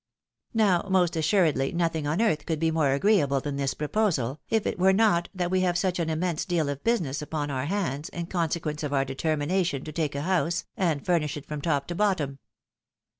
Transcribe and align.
Now 0.55 0.87
most 0.89 1.15
assuredly 1.15 1.73
nothing 1.73 2.07
on 2.07 2.23
earth 2.23 2.47
could 2.47 2.57
be 2.59 2.71
more 2.71 2.93
agreeable 2.93 3.39
than 3.39 3.57
this 3.57 3.75
proposal, 3.75 4.39
if 4.49 4.65
it 4.65 4.79
were 4.79 4.93
not 4.93 5.29
that 5.35 5.51
we 5.51 5.61
have 5.61 5.77
such 5.77 5.99
an 5.99 6.09
immense 6.09 6.43
deal 6.43 6.69
of 6.69 6.83
business 6.83 7.21
upon 7.21 7.51
our 7.51 7.65
hands, 7.65 8.09
in 8.09 8.25
con 8.25 8.49
sequence 8.49 8.81
of 8.81 8.93
our 8.93 9.05
determination 9.05 9.83
to 9.83 9.91
take 9.91 10.15
a 10.15 10.21
house, 10.23 10.65
and 10.75 11.05
furnish 11.05 11.37
it 11.37 11.45
from 11.45 11.61
top 11.61 11.85
to 11.85 11.93
bottom. 11.93 12.39